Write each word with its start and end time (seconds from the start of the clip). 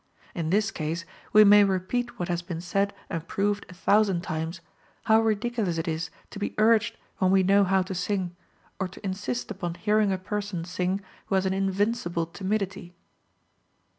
In 0.33 0.49
this 0.49 0.71
case, 0.71 1.05
we 1.31 1.43
may 1.43 1.63
repeat 1.63 2.17
what 2.17 2.27
has 2.27 2.41
been 2.41 2.59
said 2.59 2.91
and 3.07 3.27
proved 3.27 3.67
a 3.69 3.75
thousand 3.75 4.21
times 4.21 4.59
how 5.03 5.21
ridiculous 5.21 5.77
it 5.77 5.87
is 5.87 6.09
to 6.31 6.39
be 6.39 6.55
urged 6.57 6.97
when 7.19 7.29
we 7.29 7.43
know 7.43 7.63
how 7.63 7.83
to 7.83 7.93
sing, 7.93 8.35
or 8.79 8.87
to 8.87 9.05
insist 9.05 9.51
upon 9.51 9.75
hearing 9.75 10.11
a 10.11 10.17
person 10.17 10.65
sing 10.65 11.01
who 11.27 11.35
has 11.35 11.45
an 11.45 11.53
invincible 11.53 12.25
timidity. 12.25 12.95